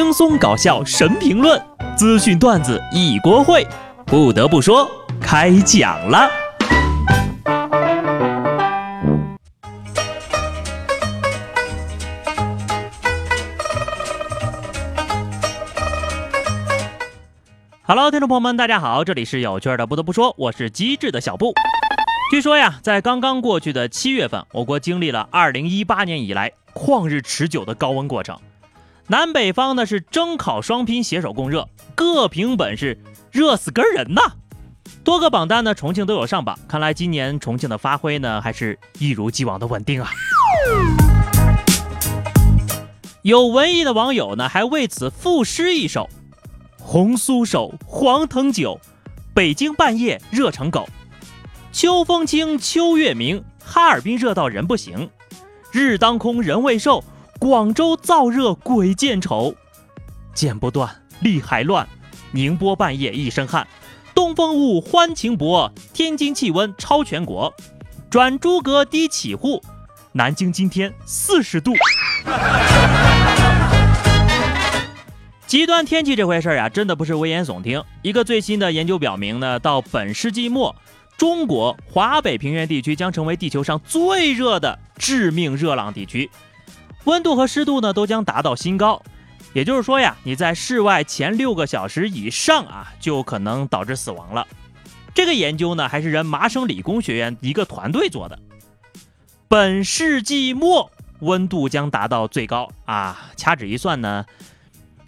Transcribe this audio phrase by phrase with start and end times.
[0.00, 1.60] 轻松搞笑神评论，
[1.96, 3.66] 资讯段子一锅烩。
[4.06, 4.88] 不得不说，
[5.20, 6.30] 开讲了。
[17.82, 19.84] Hello，听众朋友们，大家好，这里是有趣的。
[19.84, 21.52] 不得不说，我是机智的小布。
[22.30, 28.38] 据说呀，在刚刚过去的七月份，我国经历了二零一八年以来旷日持久的高温过程。
[29.10, 33.00] 南北方呢是蒸烤双拼携手供热，各凭本事，
[33.32, 34.20] 热死根人呐！
[35.02, 36.58] 多个榜单呢，重庆都有上榜。
[36.68, 40.10] 看来今年重庆的发挥呢，还是一如既往的稳定啊。
[43.22, 46.06] 有文艺的网友呢，还为此赋诗一首：
[46.78, 48.78] 红酥手，黄藤酒，
[49.32, 50.86] 北京半夜热成狗。
[51.72, 55.08] 秋风清，秋月明，哈尔滨热到人不行，
[55.72, 57.02] 日当空，人未瘦。
[57.38, 59.54] 广州燥热鬼见愁，
[60.34, 61.88] 剪不断，理还乱。
[62.32, 63.66] 宁波半夜一身汗，
[64.12, 65.72] 东风雾，欢情薄。
[65.92, 67.54] 天津气温超全国，
[68.10, 69.62] 转诸葛低起户。
[70.10, 71.72] 南京今天四十度。
[75.46, 77.82] 极端天气这回事啊，真的不是危言耸听。
[78.02, 80.74] 一个最新的研究表明呢，到本世纪末，
[81.16, 86.28] 中国华北平原地区将成为地球上最热的致命热浪地区。
[87.04, 89.02] 温度和湿度呢都将达到新高，
[89.52, 94.46] 也就是说呀，你在室外前六个小时以上啊，就可能导致死亡了。
[95.14, 98.38] 这个研究呢，还是人麻省理工学院一个团队做的。
[99.48, 100.90] 本世纪末
[101.20, 103.30] 温度将达到最高啊！
[103.34, 104.26] 掐指一算呢，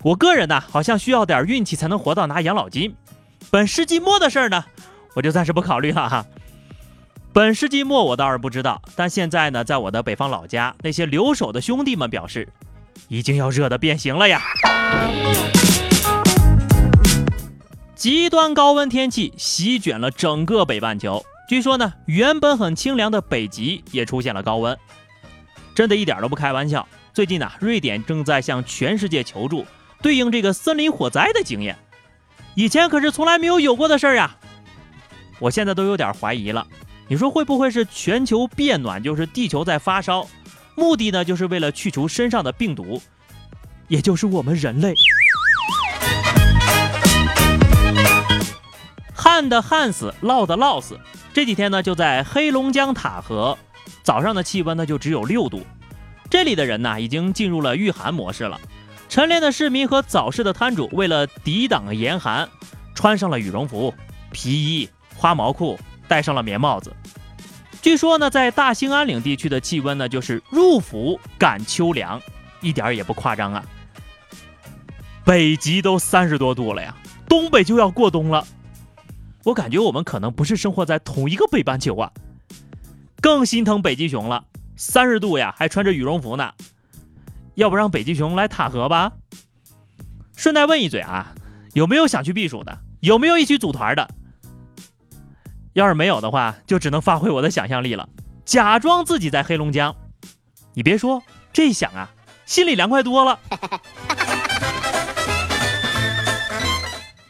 [0.03, 2.97] 我个人呢，好像需要点运气才能活到拿养老金。
[3.51, 4.65] 本世纪末的事儿呢，
[5.15, 6.27] 我就暂时不考虑了哈。
[7.33, 12.49] 本世纪末我倒是不知道，但现在呢，在我的北方老家，那些留守的兄弟们表示，
[13.07, 14.43] 已经要热得变形了呀！
[17.95, 24.77] 极端高温天气席卷了整个北半球，据说呢，原本很清凉的北极也出现了高温，
[25.73, 26.89] 真的一点都不开玩笑。
[27.15, 29.65] 最近呢，瑞典正在向全世界求助，
[30.03, 31.79] 对应这个森林火灾的经验，
[32.57, 34.35] 以前可是从来没有有过的事儿呀！
[35.39, 36.67] 我现在都有点怀疑了。
[37.11, 40.29] 你说会不会是全球变暖，就是地球在发烧，
[40.77, 43.03] 目的呢就是为了去除身上的病毒，
[43.89, 44.95] 也就是我们人类。
[49.13, 51.01] 旱的旱死，涝的涝死。
[51.35, 53.59] 这几天呢就在黑龙江塔河，
[54.05, 55.67] 早上的气温呢就只有六度，
[56.31, 58.61] 这里的人呢已经进入了御寒模式了。
[59.09, 62.49] 晨练的市民和早市的摊主为了抵挡严寒，
[62.95, 63.93] 穿上了羽绒服、
[64.31, 65.77] 皮衣、花毛裤。
[66.11, 66.93] 戴上了棉帽子。
[67.81, 72.21] 据说呢，在大兴安岭地区的气温呢，就是入伏感秋凉，
[72.61, 73.65] 一点也不夸张啊。
[75.25, 76.93] 北极都三十多度了呀，
[77.29, 78.45] 东北就要过冬了。
[79.45, 82.11] 我感觉我们可能不是生活在同一个北半球啊。
[83.23, 84.45] 更心疼北极熊了，
[84.77, 86.53] 三十度呀，还穿着羽绒服呢。
[87.55, 89.13] 要不让北极熊来塔河吧？
[90.37, 91.33] 顺带问一嘴啊，
[91.75, 92.77] 有没有想去避暑的？
[92.99, 94.11] 有没有一起组团的？
[95.73, 98.09] 要是没有的话，就只能发挥我的想象力了，
[98.45, 99.95] 假装自己在黑龙江。
[100.75, 101.23] 你别说，
[101.53, 102.11] 这一想啊，
[102.45, 103.39] 心里凉快多了。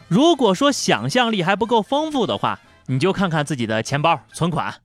[0.08, 4.76] 如果说想象力还不够丰富的话，你就看看自己的钱包存款。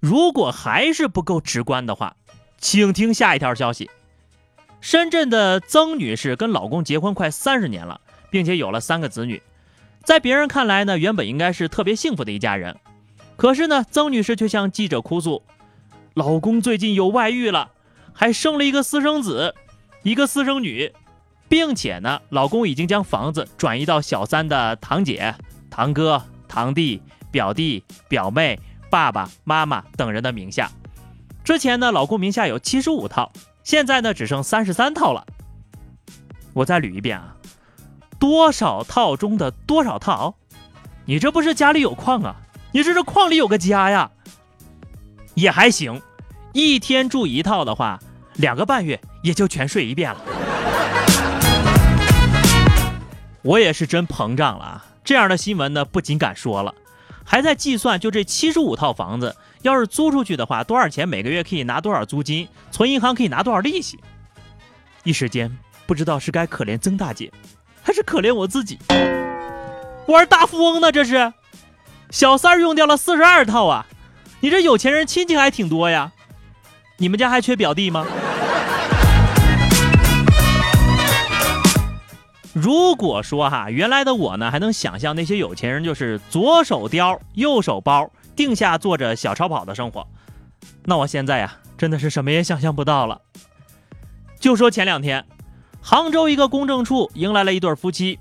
[0.00, 2.16] 如果还是不够直观的话，
[2.58, 3.88] 请听下一条消息：
[4.80, 9.40] 深圳的曾女士跟老公结婚快三十年了，并且有了三个子女。
[10.02, 12.76] 在别人看来呢，原本应该是特别幸福的一家人，
[13.36, 15.42] 可是呢，曾女士却向记者哭诉，
[16.14, 17.70] 老公最近有外遇了，
[18.12, 19.54] 还生了一个私生子，
[20.02, 20.92] 一个私生女，
[21.48, 25.34] 并且呢，老公已经将房子转移到小三的堂姐、
[25.70, 28.58] 堂哥、堂弟、表弟、表妹、
[28.90, 30.70] 爸爸妈妈等人的名下。
[31.44, 33.30] 之前呢，老公名下有七十五套，
[33.62, 35.24] 现在呢，只剩三十三套了。
[36.52, 37.36] 我再捋一遍啊。
[38.20, 40.34] 多少套中的多少套？
[41.06, 42.36] 你这不是家里有矿啊？
[42.70, 44.10] 你这是矿里有个家呀？
[45.34, 46.02] 也还行，
[46.52, 47.98] 一天住一套的话，
[48.34, 50.20] 两个半月也就全睡一遍了。
[53.40, 54.84] 我也是真膨胀了啊！
[55.02, 56.74] 这样的新闻呢，不仅敢说了，
[57.24, 61.08] 还在计算，就这七十五套房子，要是租出去的话，多少钱？
[61.08, 62.46] 每个月可以拿多少租金？
[62.70, 63.98] 存银行可以拿多少利息？
[65.04, 65.50] 一时间
[65.86, 67.32] 不知道是该可怜曾大姐。
[67.82, 68.78] 还是可怜我自己，
[70.06, 70.92] 玩大富翁呢？
[70.92, 71.32] 这是
[72.10, 73.86] 小三儿用掉了四十二套啊！
[74.40, 76.12] 你这有钱人亲戚还挺多呀？
[76.98, 78.06] 你们家还缺表弟吗？
[82.52, 90.06] 如果说哈，原来的我呢还能想象那些有钱人就是左手貂，右手包，定下坐着小超跑的生活，
[90.84, 93.20] 那我现在呀真的是什么也想象不到了。
[94.40, 95.24] 就说前两天，
[95.82, 98.18] 杭州一个公证处迎来了一对夫妻，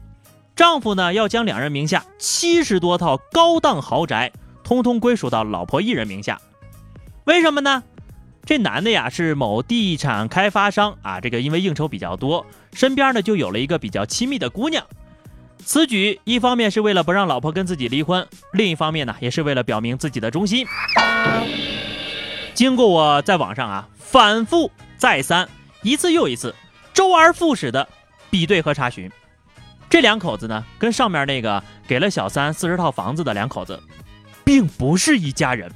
[0.56, 4.31] 丈夫呢要将两人名下七十多套高档豪宅
[4.63, 6.39] 通通归属到老婆一人名下，
[7.25, 7.83] 为什么呢？
[8.45, 14.83] 这男的呀是某地产开发商啊，这个因为应酬比较多，身边呢就有了一个比较亲密的姑娘。
[15.63, 20.65] 此举一方面是为了不让老婆跟自己离婚，另一方面呢也是为了表明自己的忠心。
[22.56, 25.47] 经过我在网上啊反复再三，
[25.83, 26.56] 一次又一次，
[26.94, 27.88] 周而复始的
[28.30, 29.12] 比对和查询，
[29.89, 33.81] 这两口子呢跟上面那个给了小三四十套房子的两口子，
[34.44, 35.71] 并不是一家人。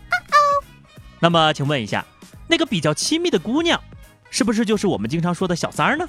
[1.20, 2.06] 那么请问一下。
[2.46, 3.82] 那个比较亲密的姑娘，
[4.30, 6.06] 是不是就是我们经常说的小三儿呢？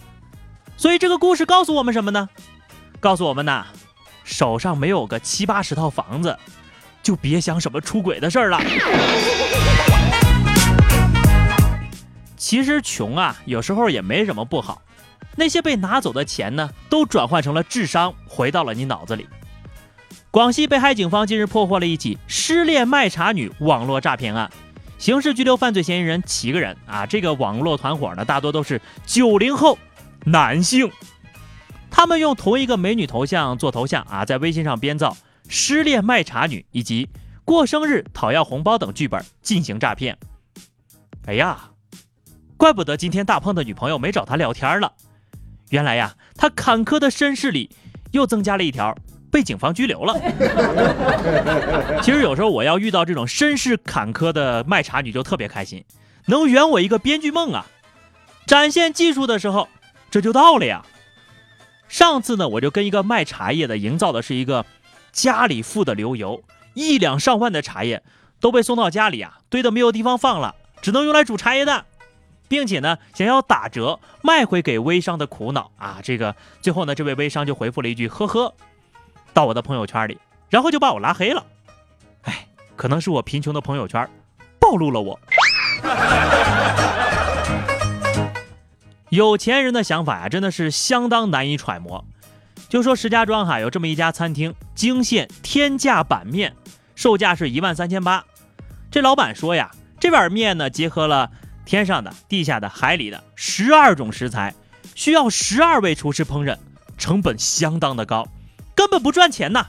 [0.77, 2.29] 所以这个故事告诉我们什么呢？
[2.99, 3.65] 告诉我们呐，
[4.25, 6.37] 手上没有个七八十套房子，
[7.05, 8.61] 就别想什么出轨的事儿了。
[12.37, 14.83] 其实穷啊，有时候也没什么不好。
[15.37, 19.29] 那些被拿走的钱呢，都转换成了智商，回到了你脑子里。
[20.31, 24.51] 广西北海警方近日破获了一起失恋卖茶女网络诈骗案。
[24.99, 27.05] 刑事拘留犯罪嫌疑人七个人啊！
[27.05, 29.77] 这个网络团伙呢，大多都是九零后
[30.25, 30.91] 男性，
[31.91, 35.17] 他们用同一个美女头像做头像啊，在微信上编造
[35.47, 37.11] 失恋卖茶女以及
[37.45, 40.17] 过生日讨要红包等剧本进行诈骗。
[41.27, 41.71] 哎呀，
[42.57, 44.93] 怪不得今天大胖的女朋友没找他聊天了，
[45.75, 47.69] 原来呀，他坎坷的身世里
[48.13, 48.97] 又增加了一条。
[49.29, 50.15] 被警方拘留了。
[52.01, 55.85] 其实有时候我要遇到这种身世坎坷的卖茶女就特别开心，
[56.27, 57.67] 能圆我一个编剧梦啊！
[58.47, 59.69] 展现技术的时候，
[60.09, 60.87] 这就到了呀。
[61.89, 64.65] 上次呢，我就跟一个卖茶叶的营造的是一个
[65.11, 66.45] 家里富的流油，
[66.75, 68.05] 一两上万的茶叶
[68.39, 71.87] 都被送到家里啊，堆的没有地方放了，只能用来煮茶叶蛋，
[72.49, 75.99] 并且呢，想要打折卖回给微商的苦恼啊。
[76.03, 78.55] 这个最后呢，这位微商就回复了一句：呵呵。
[79.33, 80.17] 到我的朋友圈里，
[80.49, 81.45] 然后就把我拉黑了。
[82.23, 82.47] 哎，
[82.77, 84.09] 可能是我贫穷的朋友圈
[84.61, 85.19] 暴露了我。
[89.11, 92.05] 有钱人的想法呀，真的是相当难以揣摩。
[92.69, 96.55] 就说石家庄哈有这么一家餐厅，惊现天价板面，
[96.95, 98.25] 售价是一万三千八。
[98.91, 101.31] 这老板说呀，这碗面呢结合了
[101.65, 104.55] 天上的、地下的、海里的十二种食材，
[104.95, 106.57] 需要十二位厨师烹饪，
[106.99, 108.27] 成本相当的高。
[108.75, 109.67] 根本不赚钱呐，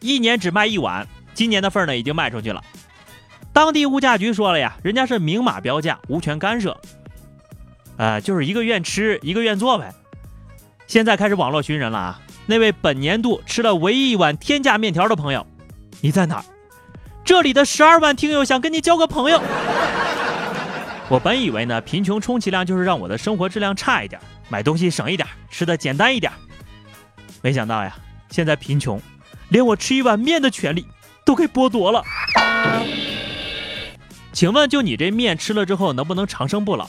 [0.00, 2.62] 一年只卖一碗，今年的份儿呢已经卖出去了。
[3.52, 6.78] 当地物价局说了呀，人家是明码标价，无权干涉。
[7.96, 9.94] 呃，就是一个愿吃一个愿做呗。
[10.86, 12.20] 现在开始网络寻人了啊！
[12.46, 15.46] 那位本年度吃了唯一一碗天价面条的朋友，
[16.00, 16.44] 你在哪儿？
[17.24, 19.42] 这里的十二万听友想跟你交个朋友。
[21.08, 26.32] 我本以为呢，贫穷充其量就是让我的生活质量差一点，买东西省一点，吃的简单一点。
[27.42, 27.96] 没想到呀。
[28.28, 29.00] 现在贫穷，
[29.50, 30.84] 连我吃一碗面的权利
[31.24, 32.02] 都给剥夺了。
[34.32, 36.88] 请问，就你这面吃了之后能不能长生不老？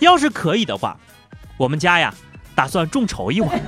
[0.00, 0.98] 要是可以的话，
[1.56, 2.12] 我们家呀
[2.56, 3.60] 打算众筹一碗。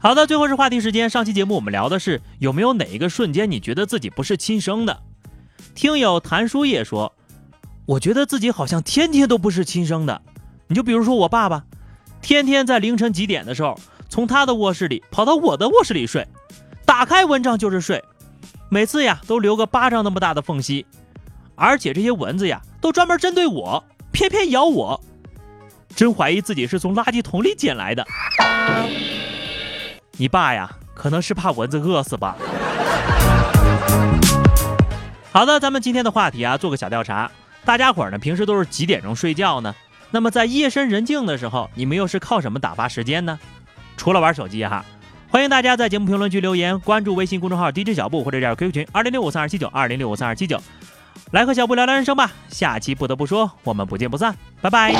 [0.00, 1.08] 好的，最后是话题时间。
[1.08, 5.00] 上期节目我们聊的是有没有哪一个瞬间你觉得自己不是亲生的？
[5.78, 7.14] 听友谭书叶说，
[7.86, 10.20] 我觉得自己好像天天都不是亲生的。
[10.66, 11.62] 你就比如说我爸爸。
[12.20, 16.26] 天天在凌晨几点的时候，从他的卧室里跑到我的卧室里睡，
[16.84, 18.02] 打开蚊帐就是睡，
[18.68, 20.84] 每次呀都留个巴掌那么大的缝隙，
[21.54, 25.00] 而且这些蚊子呀都专门针对我，偏偏咬我，
[25.94, 28.04] 真怀疑自己是从垃圾桶里捡来的。
[30.16, 32.36] 你爸呀，可能是怕蚊子饿死吧。
[35.38, 37.30] 好的，咱们今天的话题啊，做个小调查，
[37.64, 39.72] 大家伙儿呢平时都是几点钟睡觉呢？
[40.10, 43.38] 那么在夜深人静的时候，你们又是靠什么打发时间呢？
[43.96, 44.84] 除了玩手机哈，
[45.30, 50.60] 欢迎大家在节目评论区留言，关注微信公众号 DJ 小布或者加入 QQ 群二零六五三二七九二零六五三二七九，
[51.30, 52.32] 来和小布聊聊人生吧。
[52.48, 54.92] 下期不得不说，我们不见不散，拜拜。